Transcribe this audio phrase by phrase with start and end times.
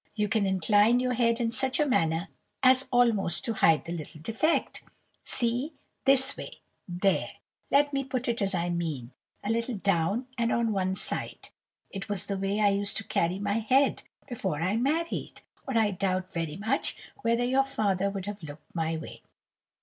[0.15, 2.27] you can incline your head in such a manner
[2.63, 4.81] as almost to hide the little defect.
[5.23, 11.49] See—this way—there—let me put it as I mean—a little down and on one side.
[11.91, 15.91] It was the way I used to carry my head before I married, or I
[15.91, 19.21] doubt very much whether your father would have looked my way.